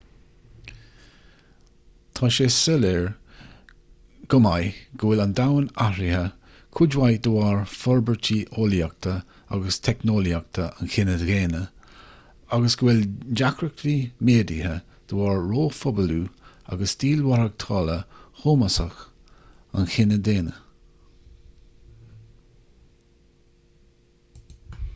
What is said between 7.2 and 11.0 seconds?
de bharr forbairtí eolaíochta agus teicneolaíochta an